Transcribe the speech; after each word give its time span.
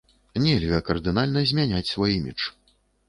Нельга 0.45 0.79
кардынальна 0.87 1.43
змяняць 1.51 1.87
свой 1.93 2.17
імідж. 2.19 2.41